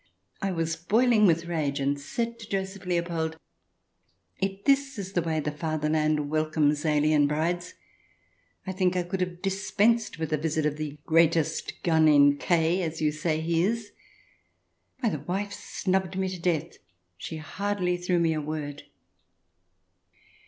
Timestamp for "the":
5.13-5.21, 5.39-5.51, 10.31-10.39, 10.77-10.97, 15.11-15.19